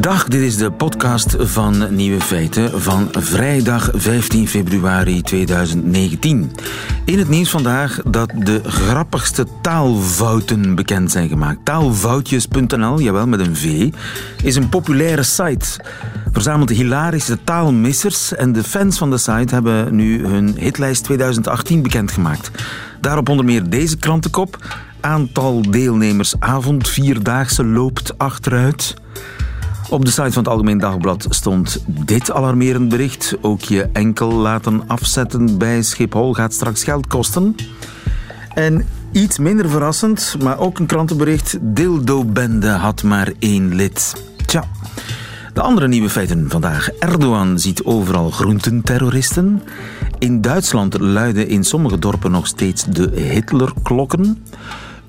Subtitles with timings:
[0.00, 6.52] Dag, dit is de podcast van Nieuwe Feiten van vrijdag 15 februari 2019.
[7.04, 11.64] In het nieuws vandaag dat de grappigste taalfouten bekend zijn gemaakt.
[11.64, 13.92] Taalfoutjes.nl, jawel met een V,
[14.42, 15.84] is een populaire site.
[16.32, 22.50] Verzamelt hilarische taalmissers en de fans van de site hebben nu hun hitlijst 2018 bekendgemaakt.
[23.00, 24.78] Daarop onder meer deze krantenkop.
[25.00, 29.02] Aantal deelnemers avond vierdaagse loopt achteruit.
[29.88, 33.36] Op de site van het Algemeen Dagblad stond dit alarmerend bericht.
[33.40, 37.54] Ook je enkel laten afzetten bij Schiphol gaat straks geld kosten.
[38.54, 41.58] En iets minder verrassend, maar ook een krantenbericht.
[41.60, 44.24] Dildo-bende had maar één lid.
[44.46, 44.64] Tja.
[45.52, 46.90] De andere nieuwe feiten vandaag.
[46.90, 49.62] Erdogan ziet overal groententerroristen.
[50.18, 54.44] In Duitsland luiden in sommige dorpen nog steeds de Hitlerklokken.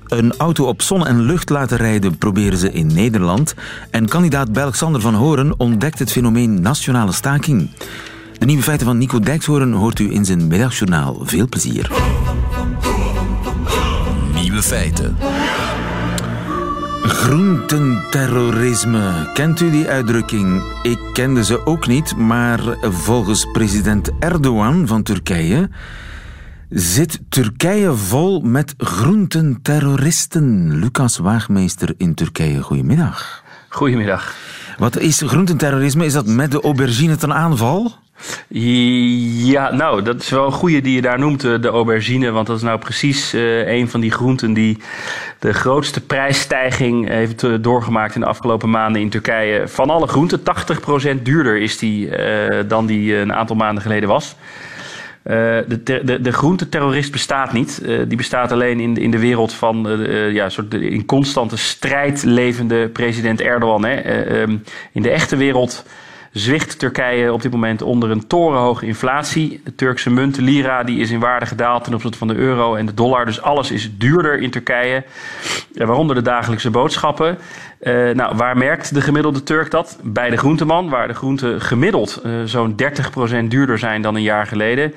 [0.08, 3.54] Een auto op zon en lucht laten rijden proberen ze in Nederland.
[3.90, 7.70] En kandidaat Belg van Horen ontdekt het fenomeen nationale staking.
[8.38, 11.18] De nieuwe feiten van Nico Dijkshoorn hoort u in zijn middagjournaal.
[11.22, 11.90] Veel plezier.
[14.34, 15.16] Nieuwe feiten.
[17.02, 19.30] Groententerrorisme.
[19.34, 20.62] Kent u die uitdrukking?
[20.82, 25.68] Ik kende ze ook niet, maar volgens president Erdogan van Turkije
[26.68, 30.78] zit Turkije vol met groententerroristen.
[30.78, 33.44] Lucas Waagmeester in Turkije, goedemiddag.
[33.68, 34.34] Goedemiddag.
[34.78, 36.04] Wat is groententerrorisme?
[36.04, 37.92] Is dat met de aubergine ten aanval?
[38.48, 42.30] Ja, nou, dat is wel een goede die je daar noemt, eh, de aubergine.
[42.30, 44.78] Want dat is nou precies uh, een van die groenten die
[45.38, 49.68] de grootste prijsstijging heeft uh, doorgemaakt in de afgelopen maanden in Turkije.
[49.68, 50.40] Van alle groenten,
[51.18, 54.36] 80% duurder is die uh, dan die een aantal maanden geleden was.
[55.26, 55.32] Uh,
[55.68, 57.80] de, de, de groenteterrorist bestaat niet.
[57.82, 62.22] Uh, die bestaat alleen in in de wereld van uh, ja, soort in constante strijd
[62.22, 63.84] levende president Erdogan.
[63.84, 64.26] Hè.
[64.40, 65.84] Um, in de echte wereld
[66.38, 69.60] zwicht Turkije op dit moment onder een torenhoge inflatie.
[69.64, 72.74] De Turkse munt, de lira, die is in waarde gedaald ten opzichte van de euro
[72.74, 73.24] en de dollar.
[73.24, 75.04] Dus alles is duurder in Turkije,
[75.74, 77.38] waaronder de dagelijkse boodschappen.
[77.80, 79.98] Uh, nou, waar merkt de gemiddelde Turk dat?
[80.02, 82.74] Bij de groenteman, waar de groenten gemiddeld uh, zo'n
[83.44, 84.94] 30% duurder zijn dan een jaar geleden.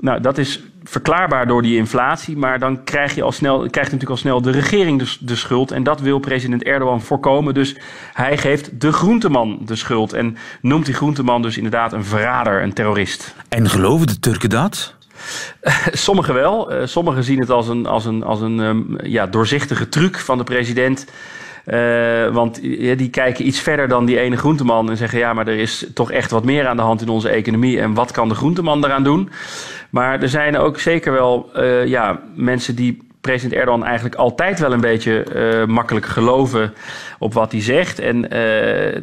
[0.00, 4.10] Nou, dat is verklaarbaar door die inflatie, maar dan krijg je al snel, krijgt natuurlijk
[4.10, 5.70] al snel de regering de, de, schuld.
[5.70, 7.54] En dat wil president Erdogan voorkomen.
[7.54, 7.76] Dus
[8.12, 10.12] hij geeft de groenteman de schuld.
[10.12, 13.34] En noemt die groenteman dus inderdaad een verrader, een terrorist.
[13.48, 14.94] En geloven de Turken dat?
[15.92, 16.72] Sommigen wel.
[16.72, 20.38] Uh, sommigen zien het als een, als een, als een um, ja, doorzichtige truc van
[20.38, 21.06] de president.
[21.66, 25.48] Uh, want ja, die kijken iets verder dan die ene groenteman en zeggen: ja, maar
[25.48, 27.80] er is toch echt wat meer aan de hand in onze economie.
[27.80, 29.30] En wat kan de groenteman daaraan doen?
[29.90, 34.72] Maar er zijn ook zeker wel uh, ja, mensen die president Erdogan eigenlijk altijd wel
[34.72, 36.72] een beetje uh, makkelijk geloven
[37.18, 37.98] op wat hij zegt.
[37.98, 38.30] En uh,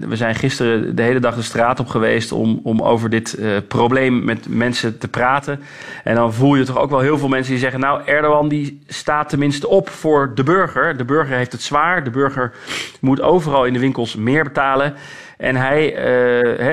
[0.10, 4.24] we zijn gisteren de hele dag de straat op geweest om, om over dit probleem
[4.24, 5.60] met mensen te praten.
[6.04, 8.82] En dan voel je toch ook wel heel veel mensen die zeggen: Nou, Erdogan die
[8.88, 10.98] staat tenminste op voor de burger.
[10.98, 12.04] De burger heeft het zwaar.
[12.04, 12.54] De burger
[13.02, 14.94] moet overal in de winkels meer betalen.
[15.38, 16.08] En hij,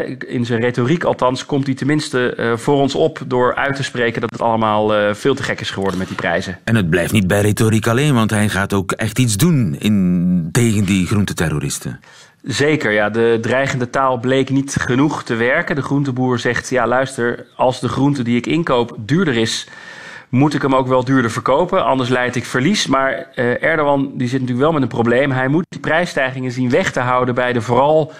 [0.06, 3.83] uh, in zijn retoriek althans, komt hij tenminste uh, voor ons op door uit te
[3.83, 6.59] spreken dat het allemaal uh, veel te gek is geworden met die prijzen.
[6.65, 10.49] En het blijft niet bij retoriek alleen, want hij gaat ook echt iets doen in,
[10.53, 12.01] tegen die groenteterroristen.
[12.43, 13.11] Zeker, ja.
[13.11, 15.77] De dreigende taal bleek niet genoeg te werken.
[15.77, 19.69] De groenteboer zegt, ja luister, als de groente die ik inkoop duurder is
[20.33, 22.87] moet ik hem ook wel duurder verkopen, anders leid ik verlies.
[22.87, 25.31] Maar uh, Erdogan die zit natuurlijk wel met een probleem.
[25.31, 28.12] Hij moet die prijsstijgingen zien weg te houden bij de vooral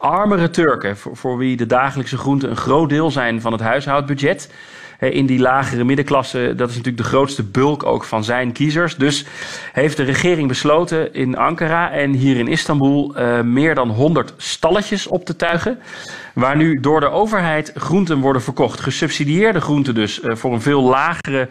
[0.00, 4.50] armere Turken, voor, wie de dagelijkse groenten een groot deel zijn van het huishoudbudget.
[4.98, 8.96] In die lagere middenklasse, dat is natuurlijk de grootste bulk ook van zijn kiezers.
[8.96, 9.26] Dus
[9.72, 15.06] heeft de regering besloten in Ankara en hier in Istanbul uh, meer dan 100 stalletjes
[15.06, 15.78] op te tuigen.
[16.34, 18.80] Waar nu door de overheid groenten worden verkocht.
[18.80, 21.48] Gesubsidieerde groenten dus, uh, voor een veel lagere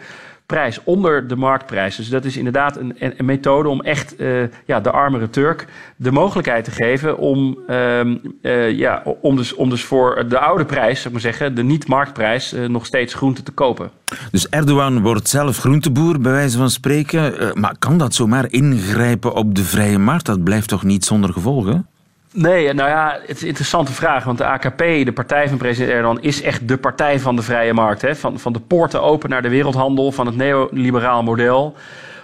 [0.50, 1.96] prijs onder de marktprijs.
[1.96, 5.66] Dus dat is inderdaad een, een methode om echt uh, ja, de armere Turk
[5.96, 8.00] de mogelijkheid te geven om, uh,
[8.42, 12.54] uh, ja, om, dus, om dus voor de oude prijs, ik maar zeggen, de niet-marktprijs,
[12.68, 13.90] nog steeds groente te kopen.
[14.30, 17.52] Dus Erdogan wordt zelf groenteboer, bij wijze van spreken.
[17.60, 20.26] maar kan dat zomaar ingrijpen op de vrije markt?
[20.26, 21.86] Dat blijft toch niet zonder gevolgen?
[22.32, 24.24] Nee, nou ja, het is een interessante vraag.
[24.24, 27.72] Want de AKP, de partij van president Erdogan, is echt de partij van de vrije
[27.72, 28.02] markt.
[28.02, 28.16] Hè?
[28.16, 31.76] Van, van de poorten open naar de wereldhandel, van het neoliberaal model.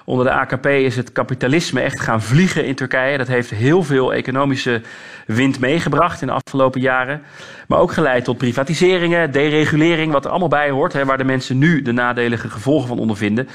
[0.05, 3.19] Onder de AKP is het kapitalisme echt gaan vliegen in Turkije.
[3.19, 4.81] Dat heeft heel veel economische
[5.27, 7.23] wind meegebracht in de afgelopen jaren.
[7.69, 10.93] Maar ook geleid tot privatiseringen, deregulering, wat er allemaal bij hoort.
[10.93, 13.49] Hè, waar de mensen nu de nadelige gevolgen van ondervinden.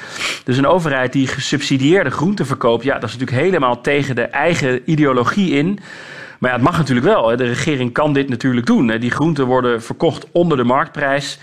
[0.43, 4.81] Dus een overheid die gesubsidieerde groenten verkoopt, ja, dat is natuurlijk helemaal tegen de eigen
[4.85, 5.79] ideologie in.
[6.41, 7.29] Maar ja, het mag natuurlijk wel.
[7.29, 7.37] Hè.
[7.37, 8.87] De regering kan dit natuurlijk doen.
[8.87, 8.99] Hè.
[8.99, 11.39] Die groenten worden verkocht onder de marktprijs.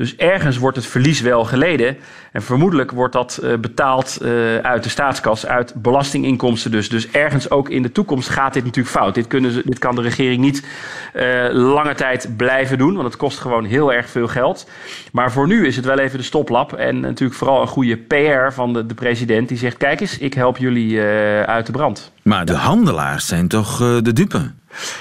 [0.00, 1.96] Dus ergens wordt het verlies wel geleden.
[2.32, 6.88] En vermoedelijk wordt dat uh, betaald uh, uit de staatskas, uit belastinginkomsten dus.
[6.88, 9.14] Dus ergens ook in de toekomst gaat dit natuurlijk fout.
[9.14, 10.66] Dit, kunnen dit kan de regering niet
[11.14, 14.70] uh, lange tijd blijven doen, want het kost gewoon heel erg veel geld.
[15.12, 16.72] Maar voor nu is het wel even de stoplap.
[16.72, 20.34] En natuurlijk vooral een goede PR van de, de president die zegt: kijk eens, ik
[20.34, 21.00] help jullie
[21.46, 22.12] uit de brand.
[22.22, 24.50] Maar de handelaars zijn toch de dupe?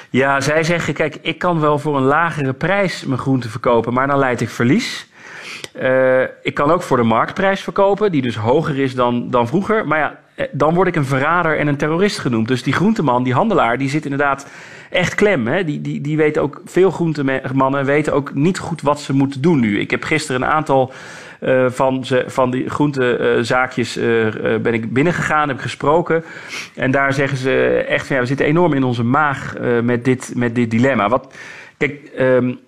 [0.10, 4.07] Ja, zij zeggen: kijk, ik kan wel voor een lagere prijs mijn groenten verkopen, maar
[4.07, 5.07] dan leid ik verlies.
[5.81, 9.88] Uh, ik kan ook voor de marktprijs verkopen, die dus hoger is dan, dan vroeger.
[9.88, 12.48] Maar ja, dan word ik een verrader en een terrorist genoemd.
[12.48, 14.48] Dus die groenteman, die handelaar, die zit inderdaad
[14.89, 15.48] echt klem.
[15.48, 15.63] Hè?
[15.63, 19.60] Die, die, die weten ook, veel groentemannen weten ook niet goed wat ze moeten doen
[19.60, 19.80] nu.
[19.80, 20.94] Ik heb gisteren een aantal
[21.68, 24.27] van, ze, van die groentezaakjes uh,
[24.62, 26.24] ben ik binnengegaan, heb ik gesproken.
[26.75, 30.31] En daar zeggen ze echt van ja, we zitten enorm in onze maag met, dit,
[30.36, 31.09] met dit dilemma.
[31.09, 31.33] Wat,
[31.77, 32.59] kijk, um,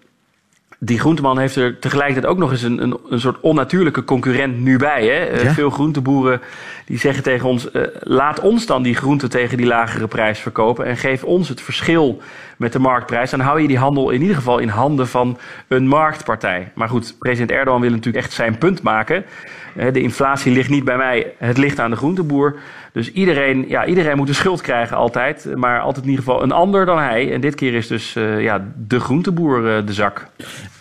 [0.83, 4.77] die groenteman heeft er tegelijkertijd ook nog eens een, een, een soort onnatuurlijke concurrent nu
[4.77, 5.05] bij.
[5.05, 5.41] Hè?
[5.41, 5.53] Ja.
[5.53, 6.41] Veel groenteboeren
[6.85, 10.85] die zeggen tegen ons: uh, laat ons dan die groenten tegen die lagere prijs verkopen
[10.85, 12.21] en geef ons het verschil
[12.57, 13.29] met de marktprijs.
[13.29, 15.37] Dan hou je die handel in ieder geval in handen van
[15.67, 16.71] een marktpartij.
[16.75, 19.25] Maar goed, president Erdogan wil natuurlijk echt zijn punt maken.
[19.73, 22.55] De inflatie ligt niet bij mij, het ligt aan de groenteboer.
[22.93, 25.47] Dus iedereen, ja, iedereen moet de schuld krijgen altijd.
[25.55, 27.33] Maar altijd in ieder geval een ander dan hij.
[27.33, 30.27] En dit keer is dus uh, ja, de groenteboer uh, de zak.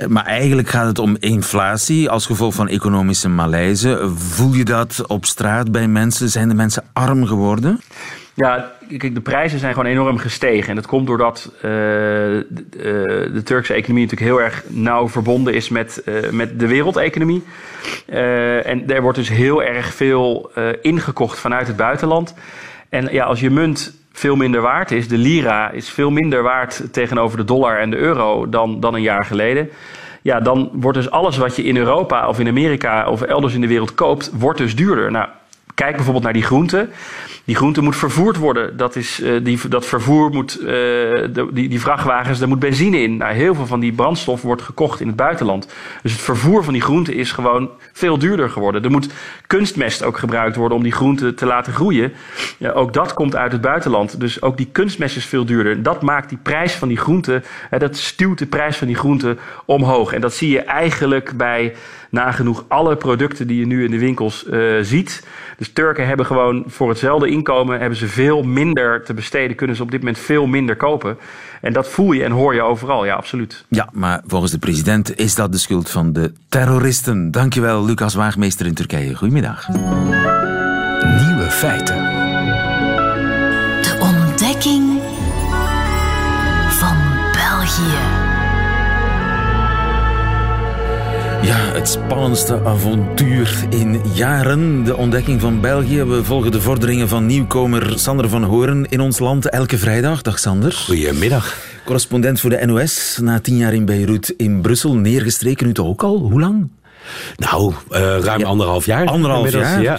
[0.08, 4.10] Maar eigenlijk gaat het om inflatie als gevolg van economische malaise.
[4.14, 6.28] Voel je dat op straat bij mensen?
[6.28, 7.80] Zijn de mensen arm geworden?
[8.40, 10.68] Ja, de prijzen zijn gewoon enorm gestegen.
[10.68, 12.44] En dat komt doordat uh, de,
[12.76, 12.82] uh,
[13.34, 17.42] de, Turkse economie natuurlijk heel erg nauw verbonden is met, uh, met de wereldeconomie.
[18.06, 20.50] en er wordt dus heel erg veel
[20.82, 22.34] ingekocht vanuit het buitenland.
[22.88, 26.92] En ja, als je munt veel minder waard is, de lira is veel minder waard
[26.92, 29.70] tegenover de dollar en de euro dan, dan een jaar geleden.
[30.22, 33.60] Ja, dan wordt dus alles wat je in Europa of in Amerika of elders in
[33.60, 35.10] de wereld koopt, wordt dus duurder.
[35.10, 35.28] Nou,
[35.80, 36.90] kijk bijvoorbeeld naar die groenten.
[37.44, 38.76] Die groente moet vervoerd worden.
[38.76, 43.16] Dat, is, uh, die, dat vervoer moet, de, die, die vrachtwagens, daar moet benzine in.
[43.16, 45.68] Nou, heel veel van die brandstof wordt gekocht in het buitenland.
[46.02, 48.84] Dus het vervoer van die groente is gewoon veel duurder geworden.
[48.84, 49.12] Er moet
[49.46, 52.12] kunstmest ook gebruikt worden om die groente te laten groeien.
[52.56, 54.20] Ja, ook dat komt uit het buitenland.
[54.20, 55.82] Dus ook die kunstmest is veel duurder.
[55.82, 57.42] Dat maakt die prijs van die groente,
[57.78, 60.12] dat stuwt de prijs van die groente omhoog.
[60.12, 61.74] En dat zie je eigenlijk bij
[62.10, 65.26] nagenoeg alle producten die je nu in de winkels uh, ziet.
[65.56, 69.82] Dus Turken hebben gewoon voor hetzelfde inkomen hebben ze veel minder te besteden, kunnen ze
[69.82, 71.16] op dit moment veel minder kopen.
[71.60, 73.64] En dat voel je en hoor je overal, ja, absoluut.
[73.68, 77.30] Ja, maar volgens de president is dat de schuld van de terroristen.
[77.30, 79.14] Dankjewel, Lucas Waagmeester in Turkije.
[79.14, 79.68] Goedemiddag.
[81.28, 82.19] Nieuwe feiten.
[91.42, 94.84] Ja, het spannendste avontuur in jaren.
[94.84, 96.04] De ontdekking van België.
[96.04, 100.22] We volgen de vorderingen van nieuwkomer Sander van Horen in ons land elke vrijdag.
[100.22, 100.72] Dag Sander.
[100.72, 101.56] Goedemiddag.
[101.84, 103.18] Correspondent voor de NOS.
[103.22, 104.94] Na tien jaar in Beirut in Brussel.
[104.94, 106.18] Neergestreken nu toch ook al?
[106.18, 106.68] Hoe lang?
[107.36, 109.06] Nou, uh, ruim ja, anderhalf jaar.
[109.06, 109.82] Anderhalf jaar?
[109.82, 109.98] Ja.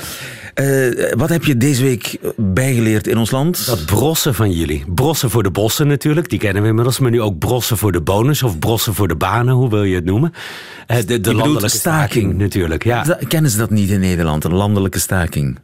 [0.56, 3.66] Uh, wat heb je deze week bijgeleerd in ons land?
[3.66, 4.84] Dat brossen van jullie.
[4.88, 7.00] Brossen voor de bossen natuurlijk, die kennen we inmiddels.
[7.00, 9.96] Maar nu ook brossen voor de bonus of brossen voor de banen, hoe wil je
[9.96, 10.34] het noemen?
[10.88, 12.10] Uh, de de landelijke staking.
[12.10, 13.18] staking natuurlijk, ja.
[13.28, 15.60] Kennen ze dat niet in Nederland, een landelijke staking?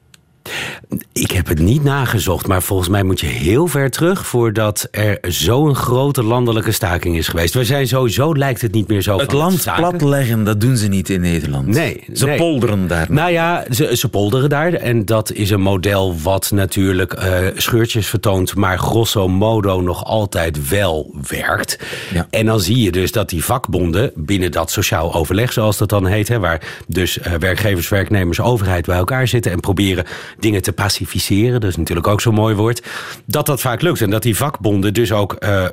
[1.13, 5.17] Ik heb het niet nagezocht, maar volgens mij moet je heel ver terug voordat er
[5.21, 7.53] zo'n grote landelijke staking is geweest.
[7.53, 9.19] We zijn sowieso, lijkt het niet meer zo.
[9.19, 11.67] Het land platleggen, dat doen ze niet in Nederland.
[11.67, 12.03] Nee.
[12.13, 12.37] Ze nee.
[12.37, 13.05] polderen daar.
[13.09, 14.73] Nou ja, ze, ze, polderen daar.
[14.73, 20.69] En dat is een model wat natuurlijk uh, scheurtjes vertoont, maar grosso modo nog altijd
[20.69, 21.79] wel werkt.
[22.13, 22.27] Ja.
[22.29, 26.05] En dan zie je dus dat die vakbonden binnen dat sociaal overleg, zoals dat dan
[26.05, 30.05] heet, hè, waar dus uh, werkgevers, werknemers, overheid bij elkaar zitten en proberen
[30.39, 32.83] dingen te pacificeren, dat is natuurlijk ook zo'n mooi woord,
[33.25, 34.01] dat dat vaak lukt.
[34.01, 35.69] En dat die vakbonden dus ook uh, uh,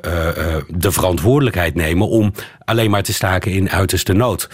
[0.67, 2.33] de verantwoordelijkheid nemen om
[2.65, 4.49] alleen maar te staken in uiterste nood.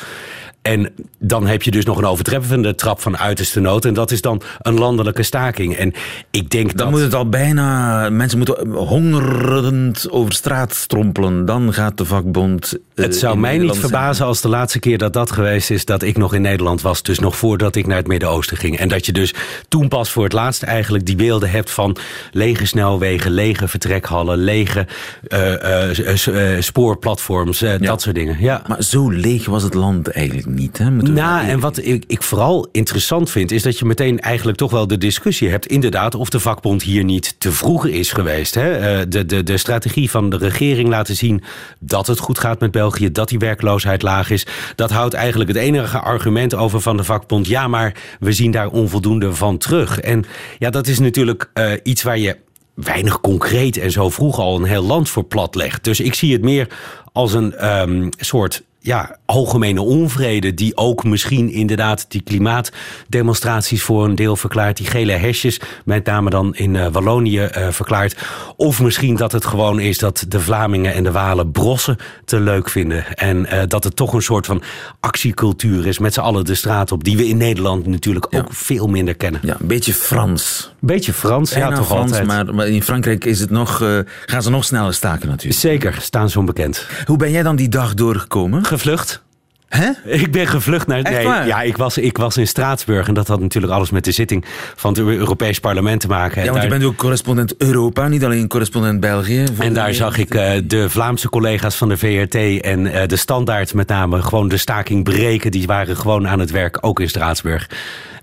[0.62, 3.86] En dan heb je dus nog een overtreffende trap van uiterste nood.
[3.86, 5.76] En dat is dan een landelijke staking.
[5.76, 5.94] En
[6.32, 6.90] ik denk Dan dat...
[6.90, 8.10] moet het al bijna...
[8.10, 11.46] Mensen moeten hongerend over straat strompelen.
[11.46, 12.74] Dan gaat de vakbond...
[12.96, 15.86] eh, Het zou mij niet verbazen als de laatste keer dat dat geweest is...
[15.86, 17.04] dat ik nog in Nederland was.
[17.04, 18.78] Dus nog voordat ik naar het Midden-Oosten ging.
[18.78, 19.34] En dat je dus
[19.68, 21.98] toen pas voor het laatst eigenlijk die beelden hebt van...
[22.32, 24.88] lege snelwegen, lege vertrekhallen, lege
[25.28, 27.64] eh, eh, spoorplatforms.
[27.80, 28.38] Dat soort dingen.
[28.40, 28.62] Ja.
[28.68, 31.16] Maar zo leeg was het land eigenlijk niet.
[31.16, 34.88] Nou, en wat ik, ik vooral interessant vind, is dat je meteen eigenlijk toch wel
[34.88, 38.56] de discussie hebt, inderdaad, of de vakbond hier niet te vroeg is geweest.
[38.56, 38.72] Hè?
[38.72, 41.44] Eh, De, de, de strategie van de regering laten zien
[41.80, 44.46] dat het goed gaat met België, dat die werkloosheid laag is.
[44.76, 47.48] Dat houdt eigenlijk het enige argument over van de vakbond.
[47.48, 50.00] Ja, maar we zien daar onvoldoende van terug.
[50.00, 50.26] En
[50.60, 52.38] ja, dat is natuurlijk eh, iets waar je
[52.74, 55.84] weinig concreet en zo vroeg al een heel land voor plat legt.
[55.84, 56.68] Dus ik zie het meer
[57.14, 64.16] als een ehm, soort ja, algemene onvrede die ook misschien inderdaad die klimaatdemonstraties voor een
[64.16, 68.18] deel verklaart, die gele hesjes, met name dan in eh, Wallonië eh, verklaart.
[68.56, 72.70] Of misschien dat het gewoon is dat de Vlamingen en de Walen brossen te leuk
[72.70, 73.18] vinden.
[73.18, 74.62] En eh, dat het toch een soort van
[75.00, 78.88] actiecultuur is met z'n allen de straat op, die we in Nederland natuurlijk ook veel
[78.88, 79.42] minder kennen.
[79.44, 80.74] Ja, een beetje Frans.
[80.80, 82.28] Beetje Frans, ja, toch Frans, altijd.
[82.28, 83.84] maar, maar in Frankrijk is het nog,
[84.26, 85.60] gaan ze nog sneller staken natuurlijk.
[85.60, 86.86] Zeker, staan ze onbekend.
[87.06, 88.66] Hoe ben jij dan die dag doorgekomen?
[88.72, 89.22] Gevlucht.
[89.68, 89.90] Hè?
[90.04, 91.02] Ik ben gevlucht naar.
[91.02, 91.48] Echt nee, waar?
[91.48, 94.46] ja, ik was, ik was in Straatsburg en dat had natuurlijk alles met de zitting
[94.76, 96.44] van het Europees Parlement te maken.
[96.44, 99.44] Ja, want je bent ook correspondent Europa, niet alleen correspondent België.
[99.60, 103.74] En daar zag ik eh, de Vlaamse collega's van de VRT en eh, de Standaard
[103.74, 105.52] met name gewoon de staking breken.
[105.52, 107.70] Die waren gewoon aan het werk, ook in Straatsburg.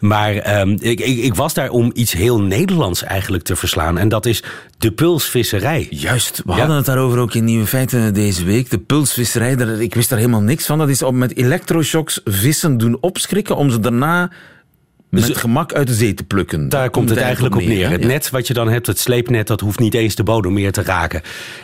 [0.01, 3.99] Maar ehm, ik, ik, ik was daar om iets heel Nederlands eigenlijk te verslaan.
[3.99, 4.43] En dat is
[4.79, 5.87] de pulsvisserij.
[5.91, 6.59] Juist, we Ja.
[6.59, 8.71] hadden het daarover ook in Nieuwe Feiten deze week.
[8.71, 10.79] De pulsvisserij, daar, ik wist daar helemaal niks van.
[10.79, 14.31] Dat is om met elektroshocks vissen doen opschrikken om ze daarna
[15.11, 16.69] met gemak uit de zee te plukken.
[16.69, 17.91] Daar komt het eigenlijk op neer.
[17.91, 20.73] Het net wat je dan hebt, het sleepnet, dat hoeft niet eens de bodem meer
[20.73, 21.23] te raken.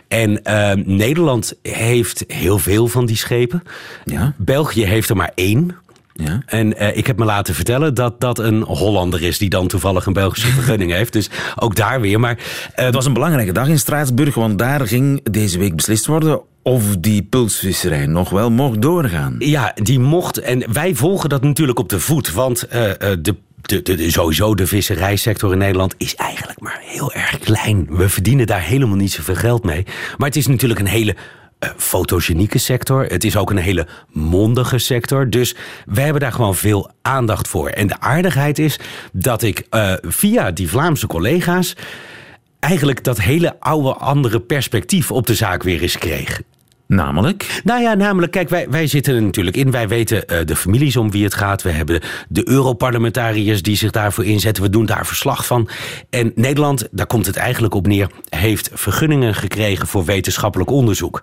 [0.08, 3.62] En ehm, Nederland heeft heel veel van die schepen.
[4.04, 4.34] Ja.
[4.36, 5.76] België heeft er maar één.
[6.16, 6.42] Ja.
[6.46, 10.06] En eh, ik heb me laten vertellen dat dat een Hollander is die dan toevallig
[10.06, 11.12] een Belgische vergunning heeft.
[11.12, 12.20] Dus ook daar weer.
[12.20, 12.38] Maar
[12.74, 16.40] eh, Het was een belangrijke dag in Straatsburg, want daar ging deze week beslist worden
[16.62, 19.36] of die pulsvisserij nog wel mocht doorgaan.
[19.38, 20.38] Ja, die mocht.
[20.38, 22.32] En wij volgen dat natuurlijk op de voet.
[22.32, 23.18] Want eh, de,
[23.62, 27.86] de, de, de- sowieso de visserijsector in Nederland is eigenlijk maar heel erg klein.
[27.90, 29.84] We verdienen daar helemaal niet zoveel geld mee.
[30.18, 31.16] Maar het is natuurlijk een hele
[31.76, 33.04] fotogenieke sector.
[33.04, 35.30] Het is ook een hele mondige sector.
[35.30, 35.56] Dus
[35.86, 37.68] wij hebben daar gewoon veel aandacht voor.
[37.68, 38.78] En de aardigheid is
[39.12, 41.76] dat ik eh, via die Vlaamse collega's
[42.60, 46.40] eigenlijk dat hele oude andere perspectief op de zaak weer eens kreeg.
[46.86, 47.60] Namelijk?
[47.64, 49.70] Nou ja, namelijk, kijk, wij, wij zitten er natuurlijk in.
[49.70, 51.62] Wij weten eh, de families om wie het gaat.
[51.62, 54.62] We hebben de Europarlementariërs die zich daarvoor inzetten.
[54.62, 55.68] We doen daar verslag van.
[56.10, 61.22] En Nederland, daar komt het eigenlijk op neer, heeft vergunningen gekregen voor wetenschappelijk onderzoek.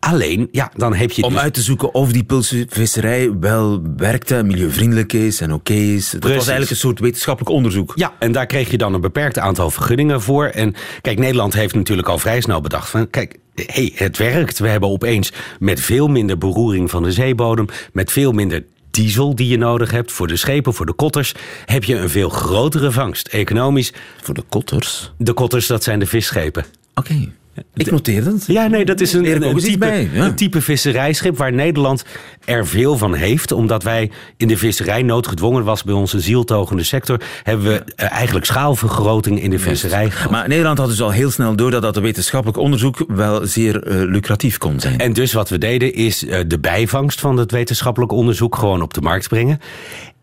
[0.00, 1.22] Alleen, ja, dan heb je.
[1.22, 6.10] Om dus- uit te zoeken of die pulsvisserij wel werkte, milieuvriendelijk is en oké is.
[6.10, 7.92] Dat was eigenlijk een soort wetenschappelijk onderzoek.
[7.94, 10.46] Ja, en daar kreeg je dan een beperkt aantal vergunningen voor.
[10.46, 13.10] En kijk, Nederland heeft natuurlijk al vrij snel bedacht van...
[13.10, 14.58] kijk, hey, het werkt.
[14.58, 17.66] We hebben opeens met veel minder beroering van de zeebodem...
[17.92, 21.34] met veel minder diesel die je nodig hebt voor de schepen, voor de kotters...
[21.64, 23.26] heb je een veel grotere vangst.
[23.28, 25.12] Economisch, Voor de kotters.
[25.18, 26.64] de kotters, dat zijn de visschepen.
[26.94, 27.32] Oké.
[27.74, 28.44] Ik noteer het.
[28.46, 32.04] Ja, nee, dat is een, een, type, een visserijschip waar Nederland
[32.44, 33.52] er veel van heeft.
[33.52, 37.20] Omdat wij in de visserij noodgedwongen was bij onze zieltogende sector.
[37.42, 40.30] Hebben we eh, eigenlijk schaalvergroting in de visserij gehad.
[40.30, 43.96] Maar Nederland had dus al heel snel door dat dat wetenschappelijk onderzoek wel zeer eh,
[43.96, 44.98] lucratief kon zijn.
[44.98, 48.94] En dus wat we deden is eh, de bijvangst van het wetenschappelijk onderzoek gewoon op
[48.94, 49.60] de markt brengen.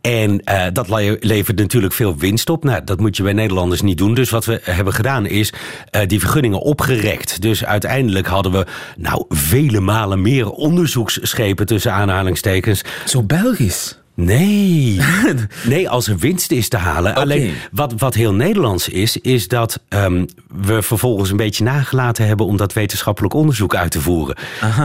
[0.03, 2.63] En eh, dat le- levert natuurlijk veel winst op.
[2.63, 4.13] Nou, dat moet je bij Nederlanders niet doen.
[4.13, 5.53] Dus wat we hebben gedaan is
[5.89, 7.41] eh, die vergunningen opgerekt.
[7.41, 8.65] Dus uiteindelijk hadden we
[8.97, 12.81] nou vele malen meer onderzoeksschepen tussen aanhalingstekens.
[13.05, 13.97] Zo Belgisch.
[14.15, 14.99] Nee,
[15.63, 17.15] nee, als er winst is te halen.
[17.15, 20.25] Alleen wat, wat heel Nederlands is, is dat ehm,
[20.65, 24.35] we vervolgens een beetje nagelaten hebben om dat wetenschappelijk onderzoek uit te voeren.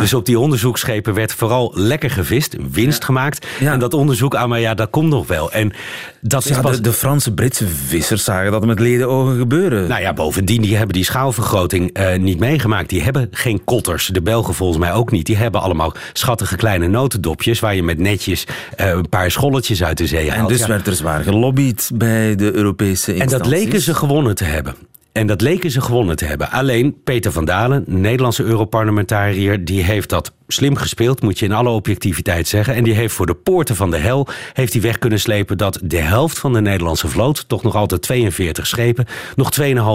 [0.00, 3.47] Dus op die onderzoeksschepen werd vooral lekker gevist, winst gemaakt.
[3.61, 3.73] Ja.
[3.73, 5.52] En dat onderzoek, ah, maar ja, dat komt nog wel.
[5.52, 5.73] En
[6.20, 6.76] dat is Ja, pas.
[6.76, 9.88] de, de Franse, Britse vissers zagen dat met ledenogen gebeuren.
[9.88, 12.88] Nou ja, bovendien, die hebben die schaalvergroting eh, niet meegemaakt.
[12.88, 14.06] Die hebben geen kotters.
[14.06, 15.26] De Belgen volgens mij ook niet.
[15.26, 17.61] Die hebben allemaal schattige kleine notendopjes...
[17.61, 20.40] waar je met netjes eh, een paar scholletjes uit de zee haalt.
[20.42, 20.66] en dus Ja.
[20.66, 23.50] werd er zwaar gelobbyd bij de Europese En instanties.
[23.50, 24.75] dat leken ze gewonnen te hebben.
[25.12, 26.50] En dat leken ze gewonnen te hebben.
[26.50, 31.68] Alleen Peter van Dalen, Nederlandse Europarlementariër, die heeft dat slim gespeeld, moet je in alle
[31.68, 32.75] objectiviteit zeggen.
[32.75, 35.78] En die heeft voor de poorten van de hel heeft hij weg kunnen slepen dat
[35.82, 39.06] de helft van de Nederlandse vloot, toch nog altijd 42 schepen,
[39.37, 39.50] nog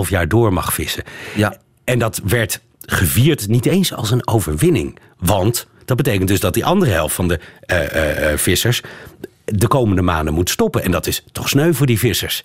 [0.06, 1.04] 2,5 jaar door mag vissen.
[1.36, 1.58] Ja.
[1.84, 4.98] En dat werd gevierd niet eens als een overwinning.
[5.20, 8.82] Want dat betekent dus dat die andere helft van de uh, uh, vissers
[9.46, 10.84] de komende maanden moet stoppen.
[10.84, 12.44] En dat is toch sneu voor die vissers.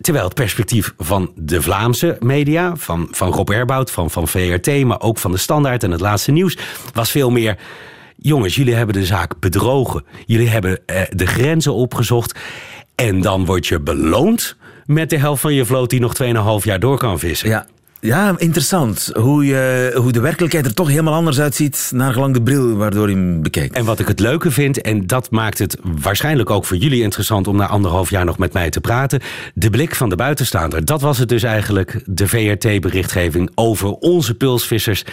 [0.00, 5.00] Terwijl het perspectief van de Vlaamse media, van, van Rob Erbout, van, van VRT, maar
[5.00, 6.56] ook van de Standaard en het laatste nieuws,
[6.92, 7.58] was veel meer.
[8.16, 10.04] Jongens, jullie hebben de zaak bedrogen.
[10.26, 12.38] Jullie hebben eh, de grenzen opgezocht.
[12.94, 16.80] En dan word je beloond met de helft van je vloot die nog 2,5 jaar
[16.80, 17.48] door kan vissen.
[17.48, 17.66] Ja,
[18.04, 19.10] ja, interessant.
[19.14, 23.08] Hoe, je, hoe de werkelijkheid er toch helemaal anders uitziet naar gelang de bril waardoor
[23.10, 23.74] je hem bekijkt.
[23.74, 27.46] En wat ik het leuke vind, en dat maakt het waarschijnlijk ook voor jullie interessant
[27.46, 29.20] om na anderhalf jaar nog met mij te praten.
[29.54, 30.84] De blik van de buitenstaander.
[30.84, 35.04] Dat was het dus eigenlijk, de VRT-berichtgeving over onze pulsvissers.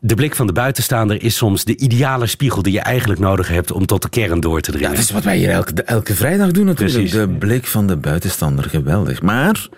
[0.00, 3.72] De blik van de buitenstaander is soms de ideale spiegel die je eigenlijk nodig hebt
[3.72, 4.90] om tot de kern door te dringen.
[4.90, 6.98] Ja, dat is wat wij hier elke, elke vrijdag doen natuurlijk.
[6.98, 7.18] Precies.
[7.18, 9.22] De blik van de buitenstaander, geweldig.
[9.22, 9.68] Maar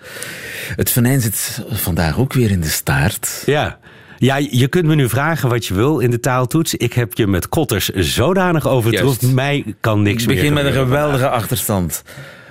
[0.75, 3.43] het venijn zit vandaag ook weer in de staart.
[3.45, 3.79] Ja.
[4.17, 6.75] Ja, je kunt me nu vragen wat je wil in de taaltoets.
[6.75, 9.33] Ik heb je met kotters zodanig overtroefd.
[9.33, 10.35] Mij kan niks meer.
[10.35, 12.03] Begin met een geweldige achterstand.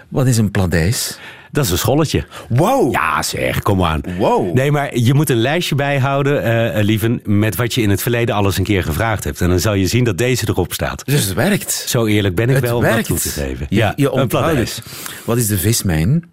[0.08, 1.18] Wat is een pladijs?
[1.52, 2.24] Dat is een scholletje.
[2.48, 2.92] Wow.
[2.92, 4.00] Ja, zeg, kom aan.
[4.18, 4.54] Wow.
[4.54, 8.34] Nee, maar je moet een lijstje bijhouden, uh, lieven, met wat je in het verleden
[8.34, 9.40] alles een keer gevraagd hebt.
[9.40, 11.02] En dan zal je zien dat deze erop staat.
[11.06, 11.84] Dus het werkt.
[11.86, 12.96] Zo eerlijk ben ik het wel werkt.
[12.96, 13.66] wat toe te geven.
[13.68, 14.80] Je, ja, je een pladijs.
[15.24, 16.24] Wat is de vismijn?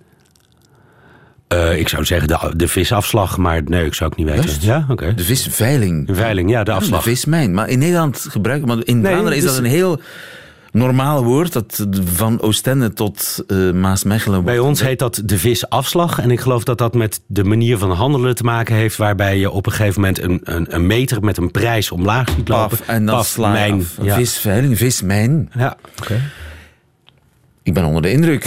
[1.53, 4.43] Uh, ik zou zeggen de, de, visafslag, maar nee, ik zou ook niet weten.
[4.43, 4.63] Just.
[4.63, 4.91] Ja, oké.
[4.91, 5.13] Okay.
[5.13, 6.07] De visveiling.
[6.07, 7.03] De veiling, ja, de afslag.
[7.03, 7.53] De vismijn.
[7.53, 10.01] Maar in Nederland gebruiken, maar in Vlaanderen nee, is dat een heel
[10.71, 14.43] normaal woord dat van Oostende tot uh, Maasmechelen.
[14.43, 16.19] Bij ons heet dat de visafslag.
[16.19, 19.51] En ik geloof dat dat met de manier van handelen te maken heeft, waarbij je
[19.51, 22.77] op een gegeven moment een, een, een meter met een prijs omlaag ziet lopen.
[22.77, 23.87] Paf, en dan sla mijn.
[24.01, 24.15] Ja.
[24.15, 25.51] Visveiling, vismijn.
[25.53, 26.01] Ja, oké.
[26.01, 26.21] Okay.
[27.63, 28.45] Ik ben onder de indruk.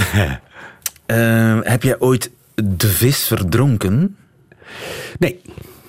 [1.07, 2.31] uh, heb jij ooit
[2.65, 4.17] de vis verdronken?
[5.19, 5.41] Nee.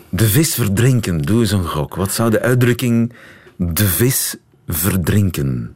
[0.09, 1.95] De vis verdrinken, doe eens een gok.
[1.95, 3.13] Wat zou de uitdrukking
[3.55, 4.35] de vis
[4.67, 5.75] verdrinken?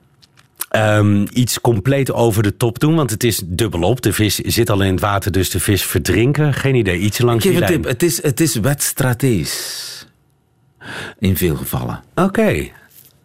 [0.75, 4.02] Um, iets compleet over de top doen, want het is dubbelop.
[4.02, 6.54] De vis zit al in het water, dus de vis verdrinken.
[6.54, 10.08] Geen idee, iets langs Ik geef die een tip, het is, het is wetstrategisch.
[11.20, 12.04] In veel gevallen.
[12.16, 12.28] Oké.
[12.28, 12.74] Okay.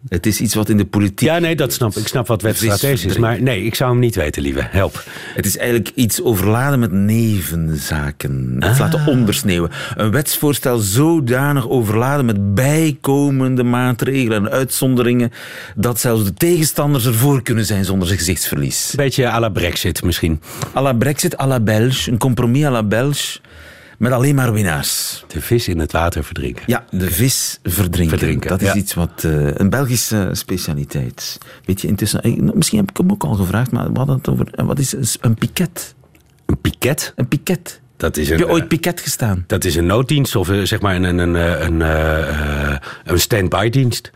[0.09, 1.19] Het is iets wat in de politiek...
[1.27, 2.07] Ja, nee, dat snap ik.
[2.07, 3.17] snap wat wetstrategisch is.
[3.17, 4.67] Maar nee, ik zou hem niet weten, lieve.
[4.69, 5.03] Help.
[5.35, 8.55] Het is eigenlijk iets overladen met nevenzaken.
[8.59, 8.79] Het Ah.
[8.79, 9.69] laten ondersneeuwen.
[9.95, 15.31] Een wetsvoorstel zodanig overladen met bijkomende maatregelen en uitzonderingen
[15.75, 18.93] dat zelfs de tegenstanders ervoor kunnen zijn zonder gezichtsverlies.
[18.95, 20.41] Beetje à la Brexit misschien.
[20.77, 22.11] À la Brexit, à la Belge.
[22.11, 23.39] Een compromis à la Belge.
[24.01, 25.23] Met alleen maar winnaars.
[25.27, 26.63] De vis in het water verdrinken.
[26.65, 28.17] Ja, de vis verdrinken.
[28.17, 28.75] Verdrinken, dat is ja.
[28.75, 31.37] iets wat uh, een Belgische specialiteit.
[31.65, 34.47] Weet je, intussen, misschien heb ik hem ook al gevraagd, maar we hadden het over.
[34.65, 35.95] Wat is een piket?
[36.45, 37.13] Een piket?
[37.15, 37.81] Een piket.
[37.97, 39.43] Dat is Heb een, je ooit uh, piket gestaan?
[39.47, 44.11] dat is een nooddienst of zeg maar een, een, een, een, een stand-by dienst.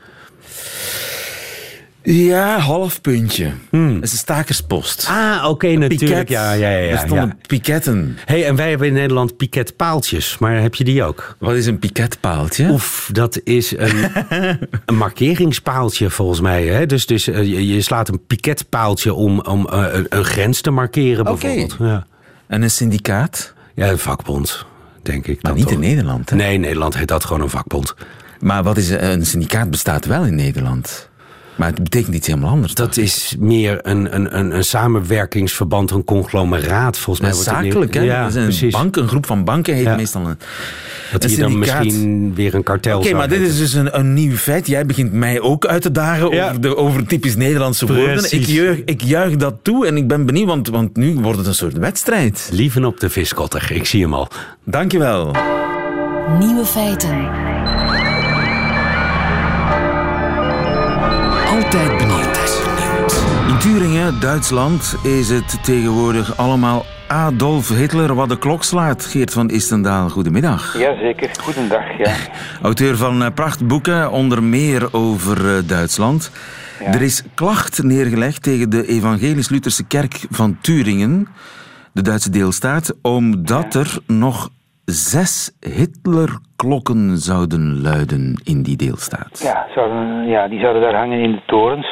[2.06, 3.52] Ja, half puntje.
[3.70, 3.94] Hmm.
[3.94, 5.08] Dat is een stakerspost.
[5.10, 6.30] Ah, oké, okay, natuurlijk.
[6.30, 7.36] Ja, ja, ja, ja, er stonden ja.
[7.48, 8.18] piketten.
[8.26, 10.38] hey, en wij hebben in Nederland piketpaaltjes.
[10.38, 11.36] Maar heb je die ook?
[11.40, 12.70] Wat is een piketpaaltje?
[12.70, 14.12] Oef, dat is een,
[14.86, 16.66] een markeringspaaltje volgens mij.
[16.66, 16.86] Hè?
[16.86, 20.72] Dus, dus uh, je, je, slaat een piketpaaltje om, om uh, een, een, grens te
[20.72, 21.74] markeren bijvoorbeeld.
[21.74, 21.88] Okay.
[21.88, 22.06] Ja.
[22.48, 23.54] En een syndicaat?
[23.76, 24.66] Ja, een vakbond,
[25.02, 25.44] denk ik.
[25.44, 25.74] Maar niet toch?
[25.74, 26.36] in Nederland, hè?
[26.36, 27.94] Nee, in Nederland heet dat gewoon een vakbond.
[28.40, 31.10] Maar wat is een syndicaat bestaat wel in Nederland?
[31.56, 32.74] Maar het betekent iets helemaal anders.
[32.74, 36.98] Dat is meer een, een, een, een samenwerkingsverband, een conglomeraat.
[36.98, 38.02] Volgens mij zakelijk, hè?
[38.02, 39.96] Ja, is een, bank, een groep van banken heet ja.
[39.96, 40.38] meestal een.
[41.12, 44.00] Dat een hier dan misschien weer een kartel Oké, okay, maar dit is dus een,
[44.00, 44.68] een nieuw feit.
[44.68, 46.48] Jij begint mij ook uit te dagen ja.
[46.48, 48.32] over, de, over typisch Nederlandse woorden.
[48.32, 51.48] Ik juich, ik juich dat toe en ik ben benieuwd, want, want nu wordt het
[51.48, 52.50] een soort wedstrijd.
[52.52, 54.28] Lieven op de viskotter, ik zie hem al.
[54.64, 55.36] Dankjewel.
[56.40, 57.65] Nieuwe feiten.
[61.56, 62.62] Altijd benieuwd.
[63.48, 69.06] In Turingen, Duitsland, is het tegenwoordig allemaal Adolf Hitler wat de klok slaat.
[69.06, 70.78] Geert van Istendaal, goedemiddag.
[70.78, 71.98] Jazeker, goedendag.
[71.98, 72.16] Ja.
[72.62, 76.32] Auteur van prachtboeken, onder meer over Duitsland.
[76.80, 76.94] Ja.
[76.94, 81.28] Er is klacht neergelegd tegen de Evangelisch-Lutherse Kerk van Turingen,
[81.94, 83.80] de Duitse deelstaat, omdat ja.
[83.80, 84.50] er nog
[84.86, 89.40] zes Hitlerklokken zouden luiden in die deelstaat.
[89.44, 91.88] Ja, zouden, ja, die zouden daar hangen in de torens.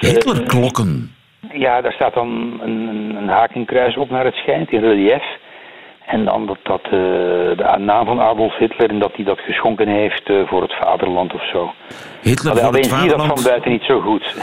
[0.00, 1.10] Hitlerklokken?
[1.42, 5.22] Uh, ja, daar staat dan een, een, hakenkruis op naar het schijnt, in relief.
[6.06, 9.88] En dan dat, dat uh, de naam van Adolf Hitler en dat hij dat geschonken
[9.88, 11.72] heeft uh, voor het vaderland of zo.
[12.22, 13.40] Hitler Alleen, voor het zie je dat vaderland.
[13.40, 14.34] van buiten niet zo goed.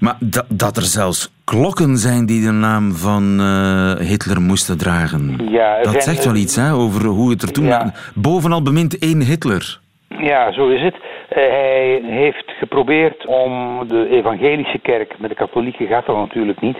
[0.00, 5.48] Maar dat, dat er zelfs klokken zijn die de naam van uh, Hitler moesten dragen.
[5.50, 7.64] Ja, dat zegt wel iets hè, over hoe het er toen...
[7.64, 7.92] Ja.
[8.14, 9.78] Bovenal bemint één Hitler.
[10.08, 10.94] Ja, zo is het.
[10.94, 16.78] Uh, hij heeft geprobeerd om de evangelische kerk, met de katholieken gaat dat natuurlijk niet,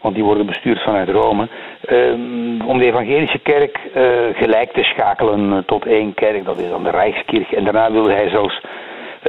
[0.00, 1.48] want die worden bestuurd vanuit Rome,
[1.88, 4.02] uh, om de evangelische kerk uh,
[4.34, 7.52] gelijk te schakelen tot één kerk, dat is dan de Rijkskirch.
[7.52, 8.60] En daarna wilde hij zelfs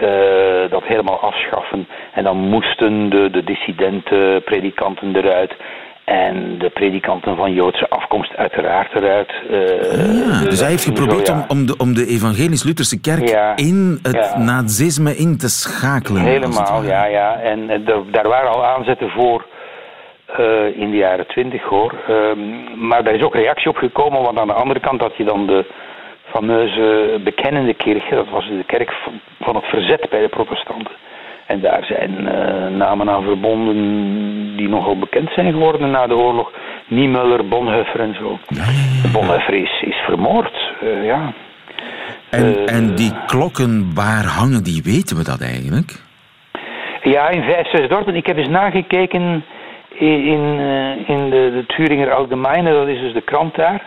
[0.01, 1.87] uh, dat helemaal afschaffen.
[2.13, 5.55] En dan moesten de, de dissidenten, predikanten eruit.
[6.05, 9.33] En de predikanten van Joodse afkomst uiteraard eruit.
[9.49, 9.59] Uh,
[10.27, 11.45] ja, dus hij heeft geprobeerd zo, ja.
[11.47, 16.21] om, om, de, om de evangelisch-lutherse kerk Ja, in het nazisme in te schakelen.
[16.21, 17.39] Helemaal, ja, ja.
[17.39, 17.79] En eh,
[18.11, 19.45] daar- waren al aanzetten voor
[20.25, 21.93] eh, in de jaren twintig hoor.
[22.07, 25.23] Ehm, maar daar is ook reactie op gekomen, want aan de andere kant had je
[25.23, 25.65] dan de
[26.35, 28.09] fameuze bekennende kerk.
[28.09, 28.91] Dat was de kerk
[29.41, 30.95] van, het verzet bij de protestanten.
[31.45, 33.77] En daar zijn eh, namen aan verbonden
[34.57, 36.51] die nogal bekend zijn geworden na de oorlog.
[36.87, 38.39] Niemöller, Bonhoeffer en zo.
[39.11, 41.33] Bonhoeffer is, is vermoord, eh, ja.
[42.29, 44.81] En, Eh, en die klokken, waar hangen die?
[44.83, 46.03] Weten we dat eigenlijk?
[47.03, 48.15] Ja, in vijf, zes dorpen.
[48.15, 49.43] Ik heb eens nagekeken
[49.89, 50.59] in, in,
[51.07, 53.81] in de, de Thuringer Allgemeine, dat is dus de krant daar.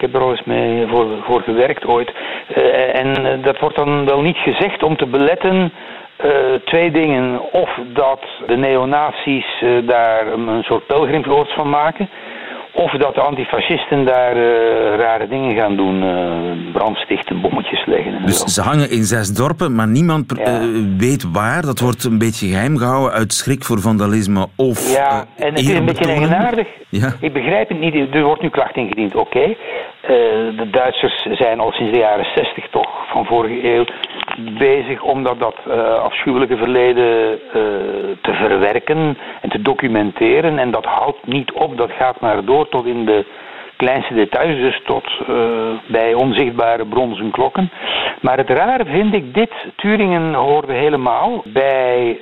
[0.00, 0.86] Ik heb er al eens mee
[1.26, 2.12] voor, gewerkt ooit.
[2.54, 5.72] Eh, en eh, dat wordt dan wel niet gezegd om te beletten
[6.16, 6.30] eh,
[6.64, 7.52] twee dingen.
[7.52, 12.08] Of dat de neonazies daar een, een soort pelgrimsoord van maken.
[12.74, 16.02] Of dat de antifascisten daar eh, rare dingen gaan doen.
[16.02, 16.38] eh
[16.72, 18.46] brandstichten, bommetjes leggen en Dus zo.
[18.46, 20.44] ze hangen in zes dorpen, maar niemand Ja.
[20.44, 20.60] eh,
[20.98, 21.62] weet waar.
[21.62, 25.68] Dat wordt een beetje geheim gehouden uit schrik voor vandalisme of Ja, en het is
[25.74, 26.66] een beetje eigenaardig.
[26.88, 27.12] Ja.
[27.20, 27.94] Ik begrijp het niet.
[28.14, 29.54] Er wordt nu klacht ingediend, oké.
[30.56, 33.84] De Duitsers zijn al sinds de jaren 60 toch van vorige eeuw
[34.58, 37.60] bezig om dat, eh, afschuwelijke verleden eh,
[38.20, 40.58] te verwerken en te documenteren.
[40.58, 43.24] En dat houdt niet op, dat gaat maar door tot in de
[43.76, 45.34] kleinste details, dus tot eh,
[45.86, 47.70] bij onzichtbare bronzen klokken.
[48.20, 52.18] Maar het rare vind ik dit, Turingen hoorde helemaal bij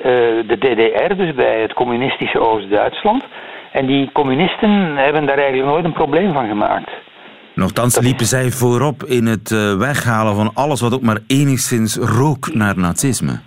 [0.47, 3.25] de DDR, dus bij het communistische Oost-Duitsland.
[3.73, 6.91] En die communisten hebben daar eigenlijk nooit een probleem van gemaakt.
[7.59, 12.55] Nochtans liepen zij voorop in het eh, weghalen van alles wat ook maar enigszins rook
[12.55, 13.39] naar nazisme.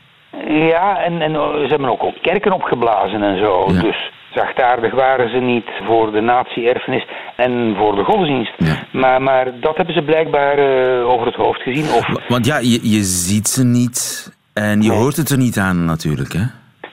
[0.48, 3.66] Ja, en, en ze hebben ook, ook kerken opgeblazen en zo.
[3.72, 3.82] Ja.
[3.82, 8.54] Dus zachtaardig waren ze niet voor de nazi-erfenis en voor de godsdienst.
[8.58, 8.76] Ja.
[8.92, 11.84] Maar, maar dat hebben ze blijkbaar eh, over het hoofd gezien.
[11.84, 14.98] Of, Wa- Want ja, je, je ziet ze niet en je Nee.
[14.98, 16.34] hoort het er niet aan natuurlijk.
[16.34, 16.44] Hè?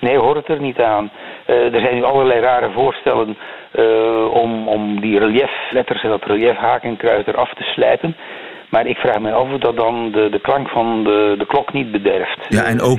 [0.01, 1.11] Nee, hoort het er niet aan.
[1.47, 3.37] Eh, er zijn nu allerlei rare voorstellen
[3.71, 8.17] eh, om, om die reliefletters en dat reliefhakenkruis eraf te slijpen.
[8.71, 11.73] Maar ik vraag me af of dat dan de, de klank van de, de klok
[11.73, 12.39] niet bederft.
[12.49, 12.99] Ja, en ook,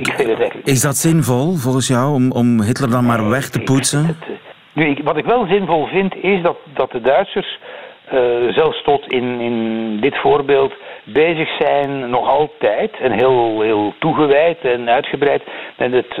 [0.64, 4.06] is dat zinvol volgens jou om, om Hitler dan maar weg te Ik- poetsen?
[4.06, 4.28] het, eh,
[4.72, 7.58] nu, ik, wat ik wel zinvol vind, is dat, dat de Duitsers,
[8.04, 10.72] eh, zelfs tot in, in dit voorbeeld,
[11.04, 15.42] bezig zijn nog altijd en heel, heel toegewijd en uitgebreid
[15.76, 16.14] met het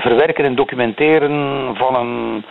[0.00, 2.44] verwerken en documenteren van een,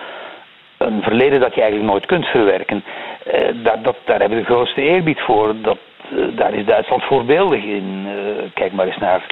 [0.78, 2.84] een verleden dat je eigenlijk nooit kunt verwerken.
[3.26, 5.54] Eh, dat, dat, daar hebben we de grootste eerbied voor.
[5.62, 5.78] Dat,
[6.12, 8.08] eh, daar is Duitsland voorbeeldig in.
[8.08, 9.26] Eh, kijk maar eens naar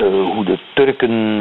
[0.00, 1.38] hoe de Turken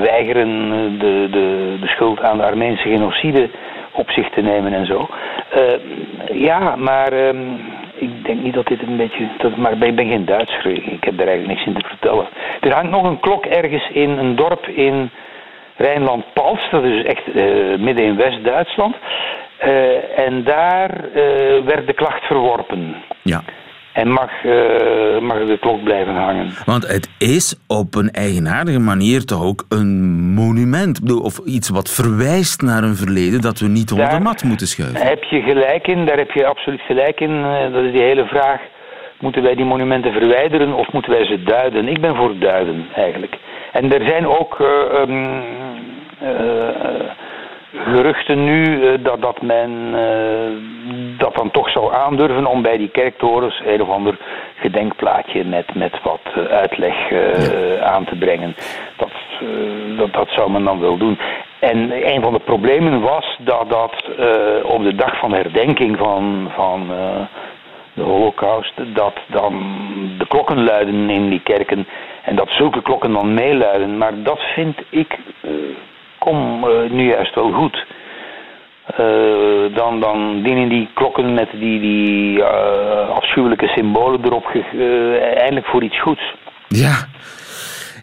[0.00, 3.50] weigeren de, de, de schuld aan de Armeense genocide
[3.90, 5.08] op zich te nemen en zo.
[6.32, 7.38] Ja, maar ehm,
[7.94, 9.28] ik denk niet dat dit een beetje...
[9.38, 12.26] Dat, maar ik ben geen Duitser, ik heb daar eigenlijk niks in te vertellen.
[12.60, 15.10] Er hangt nog een klok ergens in een dorp in
[15.76, 17.44] Rijnland-Pals, dat is echt eh,
[17.78, 18.96] midden in West-Duitsland.
[19.58, 22.94] Eh, en daar eh, werd de klacht verworpen.
[23.22, 23.42] Ja.
[23.92, 24.30] En mag,
[25.20, 26.50] mag de klok blijven hangen.
[26.64, 31.12] Want het is op een eigenaardige manier toch ook een monument.
[31.22, 34.66] Of iets wat verwijst naar een verleden dat we niet onder de Daar- mat moeten
[34.66, 35.06] schuiven.
[35.06, 37.42] Heb je gelijk in, daar heb je absoluut gelijk in.
[37.72, 38.60] Dat is die hele vraag.
[39.20, 41.88] Moeten wij die monumenten verwijderen of moeten wij ze duiden?
[41.88, 43.36] Ik ben voor duiden eigenlijk.
[43.74, 45.40] En er zijn ook eh, ehm,
[46.20, 47.08] eh,
[47.74, 49.92] geruchten nu eh, dat, dat men
[51.18, 54.16] dat dan toch zou aandurven om bij die kerktorens een of ander
[54.54, 56.94] gedenkplaatje met, met wat uitleg
[57.82, 58.54] aan te brengen.
[58.96, 59.10] Dat,
[59.96, 61.18] dat, dat zou men dan wel doen.
[61.58, 64.04] En een van de problemen was dat dat
[64.62, 66.90] op de dag van herdenking van, van
[67.94, 69.52] de holocaust, dat dan
[70.18, 71.86] de klokken luiden in die kerken
[72.22, 73.98] en dat zulke klokken dan meeluiden.
[73.98, 75.50] Maar dat vind ik, eh,
[76.18, 77.86] kom eh, nu juist wel goed.
[79.74, 82.42] dan, dan dienen die klokken met die, die
[83.14, 84.46] afschuwelijke symbolen erop
[85.36, 86.34] eindelijk voor iets goeds.
[86.68, 87.06] Ja,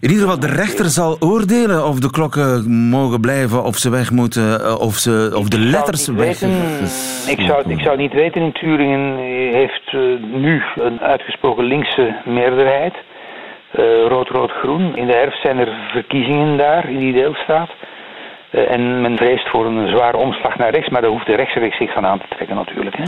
[0.01, 4.11] in ieder geval, de rechter zal oordelen of de klokken mogen blijven, of ze weg
[4.11, 6.41] moeten, eh, of, ze, of de letters weg
[7.35, 8.41] ik, zou, ik zou niet weten.
[8.41, 9.17] In Turingen
[9.53, 12.93] heeft uh, nu een uitgesproken linkse meerderheid.
[12.93, 14.95] Uh, Rood-Rood-Groen.
[14.95, 17.69] In de herfst zijn er verkiezingen daar in die deelstaat.
[18.51, 21.73] Eh, en men vreest voor een zware omslag naar rechts, maar daar hoeft de rechtser
[21.73, 22.95] zich van aan te trekken natuurlijk.
[22.95, 23.03] Hè.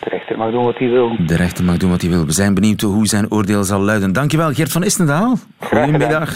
[0.00, 1.16] De rechter mag doen wat hij wil.
[1.18, 2.26] De rechter mag doen wat hij wil.
[2.26, 4.12] We zijn benieuwd hoe zijn oordeel zal luiden.
[4.12, 5.36] Dankjewel, Gert van Istendaal.
[5.58, 6.30] Goedemiddag.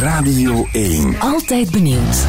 [0.00, 1.16] Radio 1.
[1.20, 2.26] Altijd benieuwd.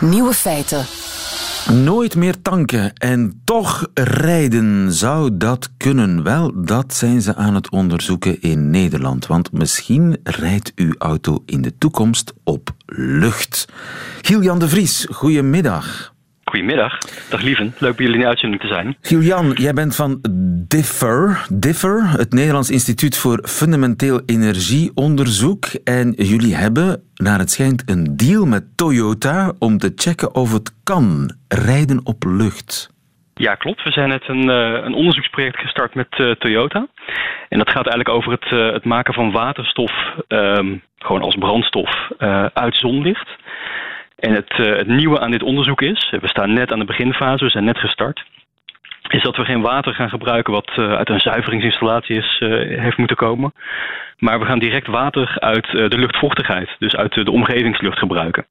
[0.00, 0.95] Nieuwe feiten.
[1.72, 4.92] Nooit meer tanken en toch rijden.
[4.92, 6.22] Zou dat kunnen?
[6.22, 9.26] Wel, dat zijn ze aan het onderzoeken in Nederland.
[9.26, 13.68] Want misschien rijdt uw auto in de toekomst op lucht.
[14.22, 16.14] Giel-Jan de Vries, goedemiddag.
[16.56, 16.98] Goedemiddag.
[17.30, 17.74] Dag lieven.
[17.78, 18.96] Leuk bij jullie in de uitzending te zijn.
[19.00, 20.18] Giulian, jij bent van
[20.68, 25.64] DIFFER, DIFFER, het Nederlands Instituut voor Fundamenteel Energieonderzoek.
[25.84, 30.74] En jullie hebben, naar het schijnt, een deal met Toyota om te checken of het
[30.84, 32.90] kan rijden op lucht.
[33.34, 33.82] Ja, klopt.
[33.82, 36.86] We zijn net een, eh, een onderzoeksproject gestart met uh, Toyota.
[37.48, 39.92] En dat gaat eigenlijk over het, uh, het maken van waterstof,
[40.28, 42.10] um, gewoon als brandstof,
[42.52, 43.28] uit zonlicht.
[44.16, 47.44] En het, uh, het nieuwe aan dit onderzoek is, we staan net aan de beginfase,
[47.44, 48.24] we zijn net gestart,
[49.08, 52.36] is dat we geen water gaan gebruiken wat uh, uit een zuiveringsinstallatie is,
[52.78, 53.52] heeft moeten komen.
[54.18, 58.46] Maar we gaan direct water uit de luchtvochtigheid, dus uit de omgevingslucht gebruiken.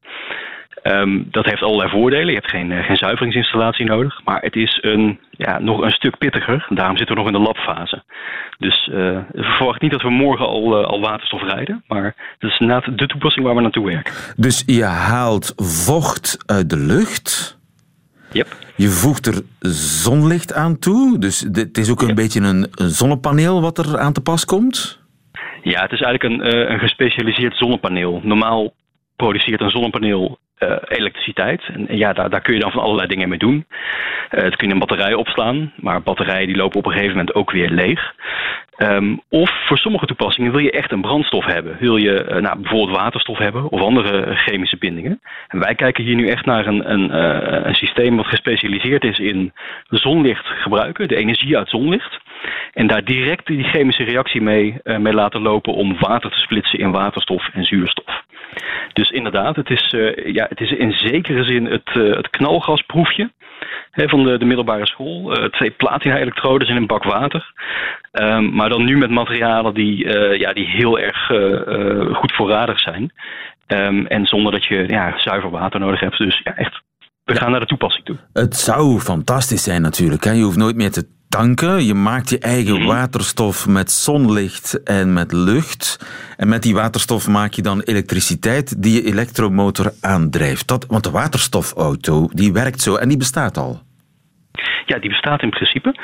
[0.88, 2.28] Um, dat heeft allerlei voordelen.
[2.28, 4.22] Je hebt geen, uh, geen zuiveringsinstallatie nodig.
[4.24, 6.68] Maar het is een, ja, nog een stuk pittiger.
[6.70, 8.04] Daarom zitten we nog in de labfase.
[8.58, 11.84] Dus uh, verwacht niet dat we morgen al, uh, al waterstof rijden.
[11.88, 14.14] Maar dat is inderdaad de toepassing waar we naartoe werken.
[14.36, 17.60] Dus je haalt vocht uit de lucht.
[18.32, 18.48] Yep.
[18.76, 19.42] Je voegt er
[20.04, 21.20] zonlicht aan toe.
[21.20, 22.16] Dus het is ook een yep.
[22.16, 25.00] beetje een, een zonnepaneel wat er aan te pas komt.
[25.62, 28.20] Ja, het is eigenlijk een, een gespecialiseerd zonnepaneel.
[28.24, 28.74] Normaal
[29.16, 31.62] produceert een zonnepaneel uh, elektriciteit.
[31.74, 33.66] En ja, daar, daar kun je dan van allerlei dingen mee doen.
[34.32, 37.36] Uh, het kun je een batterij opslaan, maar batterijen die lopen op een gegeven moment
[37.36, 38.14] ook weer leeg.
[38.78, 41.78] Um, of voor sommige toepassingen wil je echt een brandstof hebben.
[41.80, 45.22] Wil je uh, nou, bijvoorbeeld waterstof hebben of andere chemische bindingen.
[45.48, 47.18] En wij kijken hier nu echt naar een, een,
[47.68, 49.54] een systeem wat gespecialiseerd is in
[49.90, 52.20] zonlicht gebruiken, de energie uit zonlicht.
[52.74, 56.80] En daar direct die chemische reactie mee, uh, mee laten lopen om water te splitsen
[56.80, 58.24] in waterstof en zuurstof.
[58.94, 63.32] Dus inderdaad, het is, uh, ja, het is in zekere zin het, uh, het knalgasproefje
[63.92, 65.50] hè, van de, de middelbare school.
[65.50, 67.54] Twee platina-elektrodes in een bak water.
[68.12, 71.26] Um, maar dan nu met materialen die, ja, die heel erg
[72.18, 73.14] goed voorradig zijn.
[73.68, 76.18] Um, en zonder dat je ja, zuiver water nodig hebt.
[76.18, 76.82] Dus ja, echt
[77.26, 78.18] we gaan naar de toepassing toe.
[78.34, 80.24] Het zou fantastisch zijn natuurlijk.
[80.24, 80.32] Hè?
[80.32, 81.86] Je hoeft nooit meer te tanken.
[81.86, 82.88] Je maakt je eigen mhm.
[82.88, 86.00] waterstof met zonlicht en met lucht.
[86.38, 90.68] En met die waterstof maak je dan elektriciteit die je elektromotor aandrijft.
[90.68, 93.80] Dat, want de waterstofauto die werkt zo en die bestaat al.
[94.86, 95.96] Ja, die bestaat in principe.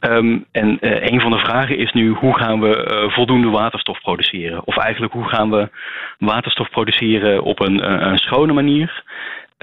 [0.00, 4.00] Um, en uh, een van de vragen is nu hoe gaan we uh, voldoende waterstof
[4.00, 4.66] produceren?
[4.66, 5.68] Of eigenlijk hoe gaan we
[6.18, 9.02] waterstof produceren op een, uh, een schone manier?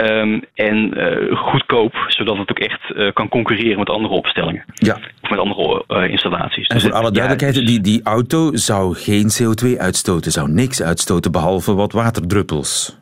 [0.02, 4.64] Um, en uh, goedkoop, zodat het ook echt uh, kan concurreren met andere opstellingen.
[4.74, 4.98] Ja.
[5.22, 6.68] Of met andere uh, installaties.
[6.68, 10.82] En dus voor alle duidelijkheid, ja, die, die auto zou geen CO2 uitstoten, zou niks
[10.82, 12.98] uitstoten behalve wat waterdruppels.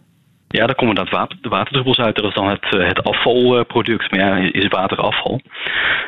[0.48, 2.16] Ja, daar komen dat water, de waterdruppels uit.
[2.16, 4.12] Dat is dan het, het afvalproduct.
[4.12, 5.42] Maar ja, is water afval.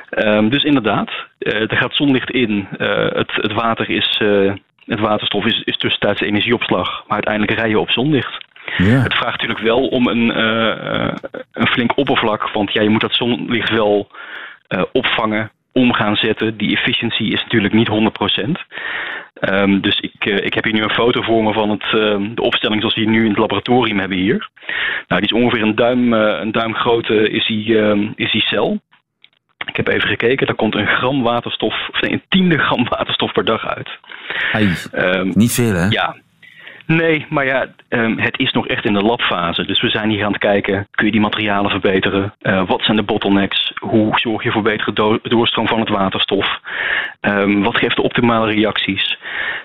[0.10, 2.68] Um, dus inderdaad, er gaat zonlicht in.
[2.78, 4.22] het, het water is...
[4.86, 8.48] het waterstof is, is tussentijds energieopslag, maar uiteindelijk rij je op zonlicht.
[8.78, 9.02] Ja.
[9.02, 11.12] Het vraagt natuurlijk wel om een, uh,
[11.52, 14.08] een flink oppervlak, want ja, je moet dat zonlicht wel
[14.70, 16.58] uh, opvangen, om gaan zetten.
[16.58, 17.92] Die efficiëntie is natuurlijk niet 100%.
[19.42, 22.36] Um, dus ik, uh, ik heb hier nu een foto voor me van het, uh,
[22.36, 24.50] de opstelling zoals die nu in het laboratorium hebben hier.
[25.08, 27.76] Nou, die is ongeveer een duim, uh, een duim groot is, die,
[28.16, 28.80] is die cel.
[29.66, 33.32] Ik heb even gekeken, daar komt een gram waterstof, of nee, een tiende gram waterstof
[33.32, 33.90] per dag uit.
[34.94, 35.88] Um, niet veel hè?
[35.88, 36.16] Ja,
[36.98, 39.66] Nee, maar ja, um, het is nog echt in de labfase.
[39.66, 42.34] Dus we zijn hier aan het kijken, kun je die materialen verbeteren?
[42.42, 43.72] Uh, wat zijn de bottlenecks?
[43.80, 46.60] Hoe zorg je voor betere do doorstroom van het waterstof?
[47.22, 49.18] Um, wat geeft de optimale reacties?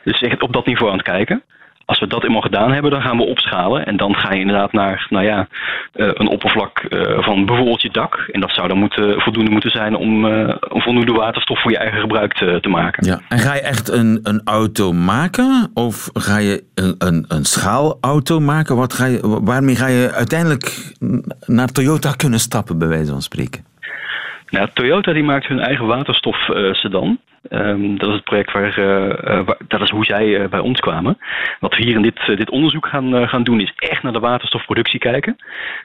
[0.03, 1.43] Dus echt op dat niveau aan het kijken.
[1.85, 3.87] Als we dat eenmaal gedaan hebben, dan gaan we opschalen.
[3.87, 5.49] En dan ga je inderdaad naar nou ja,
[5.92, 8.29] eh, een oppervlak eh, van bijvoorbeeld je dak.
[8.33, 11.79] En dat zou dan moeten, voldoende moeten zijn om, uh, om voldoende waterstof voor je
[11.79, 13.07] eigen gebruik te, te, maken.
[13.07, 13.20] Ja.
[13.29, 15.70] En ga je echt een, een auto maken?
[15.75, 18.77] Of ga je een, een, een schaalauto maken?
[18.77, 20.92] Wat ga je, waarmee ga je uiteindelijk
[21.47, 23.64] naar Toyota kunnen stappen, bij wijze van spreken?
[24.55, 26.37] Nou, Toyota die maakt hun eigen waterstof
[26.73, 27.19] sedan.
[27.51, 31.19] Um, dat is het project waar, uh, dat is hoe zij uh, bij ons kwamen.
[31.61, 34.99] Wat we hier in dit, dit onderzoek gaan, gaan doen, is echt naar de waterstofproductie
[34.99, 35.37] kijken.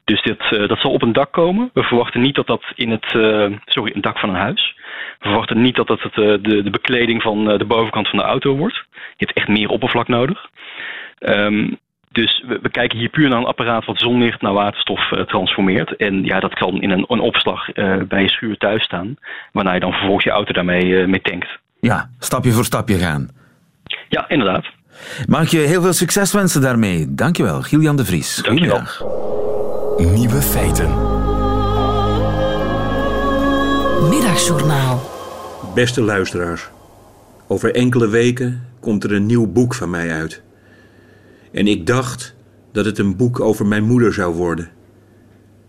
[0.04, 1.70] Dus dit, dat zal op een dak komen.
[1.74, 3.06] We verwachten niet dat dat in het,
[3.66, 4.76] sorry, een dak van een huis.
[5.20, 8.56] We verwachten niet dat dat het, de, de bekleding van de bovenkant van de auto
[8.56, 8.86] wordt.
[8.92, 10.50] Je hebt echt meer oppervlak nodig.
[11.20, 11.78] Um,
[12.22, 15.96] dus we, we, kijken hier puur naar een apparaat wat zonlicht naar waterstof uh, transformeert.
[15.96, 19.16] En ja, dat kan in een, een opslag uh, bij je schuur thuis staan.
[19.52, 21.48] Waarna je dan vervolgens je auto daarmee uh, mee tankt.
[21.80, 23.30] Ja, stapje voor stapje gaan.
[24.10, 24.66] Ja, inderdaad.
[25.28, 27.06] Mag je heel veel succes wensen daarmee.
[27.10, 28.36] Dankjewel, Gillian de Vries.
[28.36, 28.82] Dankjewel.
[29.98, 30.90] Nieuwe feiten.
[34.10, 35.02] Middagjournaal.
[35.76, 36.70] Beste luisteraars.
[37.48, 40.44] Over enkele weken komt er een nieuw boek van mij uit.
[41.52, 42.36] En ik dacht
[42.72, 44.70] dat het een boek over mijn moeder zou worden.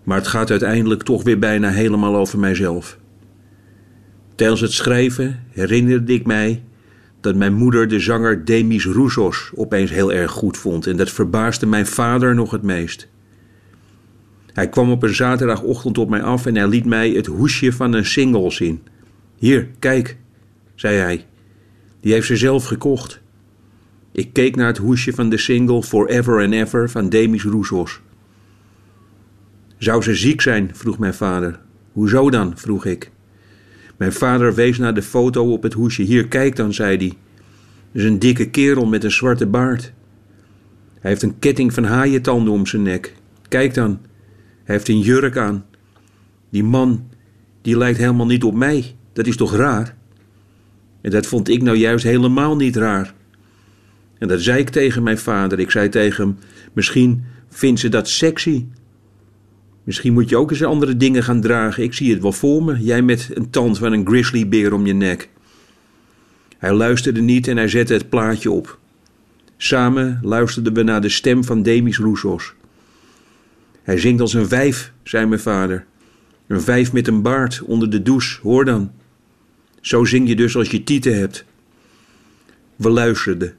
[0.03, 2.99] Maar het gaat uiteindelijk toch weer bijna helemaal over mijzelf.
[4.35, 6.63] Tijdens het schrijven herinnerde ik mij
[7.21, 11.67] dat mijn moeder de zanger Demis Roussos opeens heel erg goed vond en dat verbaasde
[11.67, 13.09] mijn vader nog het meest.
[14.53, 17.93] Hij kwam op een zaterdagochtend op mij af en hij liet mij het hoesje van
[17.93, 18.83] een single zien.
[19.37, 20.17] Hier, kijk,
[20.75, 21.27] zei hij.
[22.01, 23.21] Die heeft ze zelf gekocht.
[24.13, 28.01] Ik keek naar het hoesje van de single Forever and Ever van Demis Roussos.
[29.79, 30.71] Zou ze ziek zijn?
[30.73, 31.61] vroeg mijn vader.
[31.93, 32.59] Hoezo dan?
[32.59, 33.11] vroeg ik.
[33.97, 36.03] Mijn vader wees naar de foto op het hoesje.
[36.03, 37.09] Hier, kijk dan, zei hij.
[37.93, 39.93] Dat is een dikke kerel met een zwarte baard.
[41.01, 43.15] Hij heeft een ketting van haaientanden om zijn nek.
[43.49, 43.99] Kijk dan,
[44.65, 45.65] hij heeft een jurk aan.
[46.51, 47.09] Die man,
[47.63, 48.95] die lijkt helemaal niet op mij.
[49.13, 49.97] Dat is toch raar?
[51.01, 53.15] En dat vond ik nou juist helemaal niet raar.
[54.21, 55.59] En dat zei ik tegen mijn vader.
[55.59, 56.37] Ik zei tegen hem:
[56.73, 58.67] Misschien vindt ze dat sexy.
[59.85, 61.83] Misschien moet je ook eens andere dingen gaan dragen.
[61.83, 62.83] Ik zie het wel voor me.
[62.83, 65.29] Jij met een tand van een grizzlybeer om je nek.
[66.59, 68.79] Hij luisterde niet en hij zette het plaatje op.
[69.57, 72.55] Samen luisterden we naar de stem van Demis Roussos.
[73.83, 75.87] Hij zingt als een vijf, zei mijn vader.
[76.47, 78.93] Een vijf met een baard onder de douche, hoor dan.
[79.81, 81.45] Zo zing je dus als je tieten hebt.
[82.77, 83.57] We luisterden.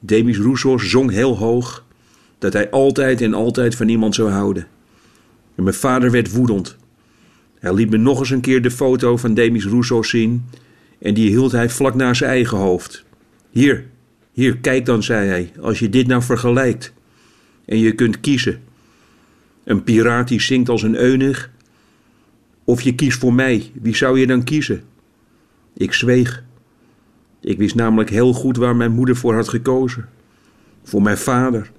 [0.00, 1.84] Demis Roussos zong heel hoog
[2.38, 4.66] dat hij altijd en altijd van iemand zou houden.
[5.54, 6.76] En mijn vader werd woedend.
[7.58, 10.44] Hij liet me nog eens een keer de foto van Demis Roussos zien
[10.98, 13.04] en die hield hij vlak naast zijn eigen hoofd.
[13.50, 13.84] Hier,
[14.32, 16.92] hier, kijk dan, zei hij, als je dit nou vergelijkt.
[17.64, 18.60] En je kunt kiezen.
[19.64, 21.50] Een piraat die zingt als een eunig.
[22.64, 24.82] Of je kiest voor mij, wie zou je dan kiezen?
[25.74, 26.42] Ik zweeg.
[27.40, 30.08] Ik wist namelijk heel goed waar mijn moeder voor had gekozen.
[30.82, 31.70] Voor mijn vader.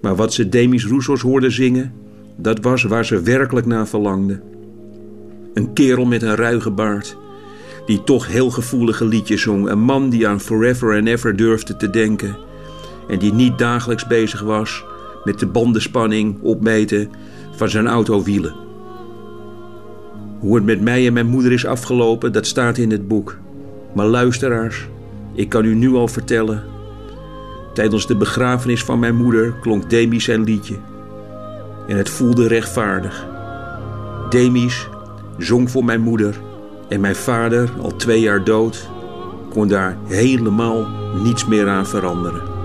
[0.00, 1.92] Maar wat ze Demis Roussos hoorde zingen,
[2.36, 4.40] dat was waar ze werkelijk naar verlangde.
[5.54, 7.16] Een kerel met een ruige baard,
[7.86, 9.68] die toch heel gevoelige liedjes zong.
[9.68, 12.36] Een man die aan Forever and Ever durfde te denken.
[13.08, 14.84] En die niet dagelijks bezig was
[15.24, 17.10] met de bandenspanning opmeten
[17.56, 18.54] van zijn autowielen.
[20.38, 23.38] Hoe het met mij en mijn moeder is afgelopen, dat staat in het boek.
[23.94, 24.88] Maar luisteraars,
[25.32, 26.64] ik kan u nu al vertellen.
[27.74, 30.76] Tijdens de begrafenis van mijn moeder klonk Demis zijn liedje.
[31.86, 33.26] En het voelde rechtvaardig.
[34.28, 34.88] Demis
[35.38, 36.40] zong voor mijn moeder
[36.88, 38.88] en mijn vader, al twee jaar dood,
[39.50, 40.86] kon daar helemaal
[41.22, 42.57] niets meer aan veranderen.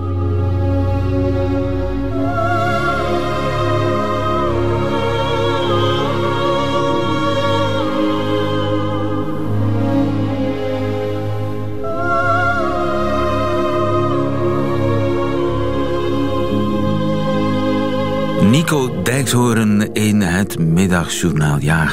[18.53, 21.57] Nico Dijkshoorn in het middagjournaal.
[21.59, 21.87] Ja,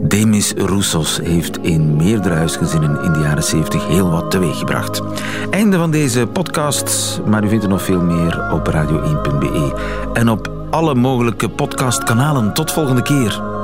[0.00, 5.02] Demis Roussos heeft in meerdere huisgezinnen in de jaren 70 heel wat teweeggebracht.
[5.50, 9.74] Einde van deze podcast, maar u vindt er nog veel meer op radio1.be
[10.12, 12.54] en op alle mogelijke podcastkanalen.
[12.54, 13.55] Tot volgende keer.